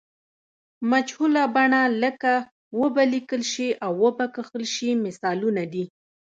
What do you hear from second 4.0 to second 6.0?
و به کښل شي مثالونه دي.